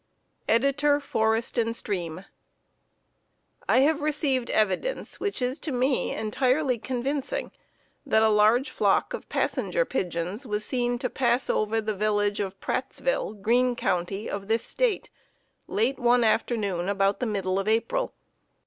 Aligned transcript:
Editor 0.49 0.99
Forest 0.99 1.59
and 1.59 1.75
Stream: 1.75 2.25
I 3.69 3.81
have 3.81 4.01
received 4.01 4.49
evidence 4.49 5.19
which 5.19 5.43
is 5.43 5.59
to 5.59 5.71
me 5.71 6.11
entirely 6.11 6.79
convincing 6.79 7.51
that 8.03 8.23
a 8.23 8.29
large 8.29 8.71
flock 8.71 9.13
of 9.13 9.29
Passenger 9.29 9.85
Pigeons 9.85 10.43
was 10.43 10.65
seen 10.65 10.97
to 10.97 11.07
pass 11.07 11.51
over 11.51 11.79
the 11.79 11.93
village 11.93 12.39
of 12.39 12.59
Prattsville, 12.59 13.39
Greene 13.43 13.75
County, 13.75 14.27
this 14.39 14.63
State, 14.65 15.11
late 15.67 15.99
one 15.99 16.23
afternoon 16.23 16.89
about 16.89 17.19
the 17.19 17.27
middle 17.27 17.59
of 17.59 17.67
April. 17.67 18.11